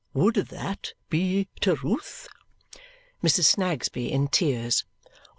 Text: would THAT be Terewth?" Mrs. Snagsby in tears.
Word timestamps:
would 0.15 0.33
THAT 0.33 0.93
be 1.11 1.47
Terewth?" 1.59 2.27
Mrs. 3.23 3.43
Snagsby 3.55 4.11
in 4.11 4.29
tears. 4.29 4.83